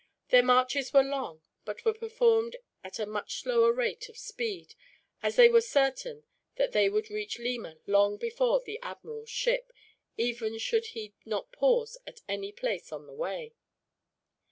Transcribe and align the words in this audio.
Their 0.29 0.41
marches 0.41 0.91
were 0.93 1.03
long, 1.03 1.43
but 1.63 1.85
were 1.85 1.93
performed 1.93 2.55
at 2.83 2.97
a 2.97 3.05
much 3.05 3.41
slower 3.43 3.71
rate 3.71 4.09
of 4.09 4.17
speed, 4.17 4.73
as 5.21 5.35
they 5.35 5.47
were 5.47 5.61
certain 5.61 6.23
that 6.55 6.71
they 6.71 6.89
would 6.89 7.11
reach 7.11 7.37
Lima 7.37 7.75
long 7.85 8.17
before 8.17 8.59
the 8.61 8.79
admiral's 8.81 9.29
ship, 9.29 9.71
even 10.17 10.57
should 10.57 10.87
he 10.97 11.13
not 11.23 11.51
pause 11.51 11.99
at 12.07 12.21
any 12.27 12.51
place 12.51 12.91
on 12.91 13.05
the 13.05 13.13
way. 13.13 13.53